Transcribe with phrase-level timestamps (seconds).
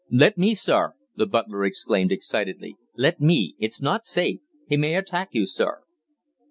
[0.09, 5.29] "Let me, sir!" the butler exclaimed excitedly, "let me it's not safe he may attack
[5.33, 5.83] you, sir!"